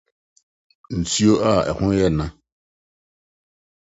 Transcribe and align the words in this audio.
Nsu 0.99 1.31
a 1.49 1.51
ɛho 1.69 1.85
yɛ 1.97 2.07
na 2.17 2.25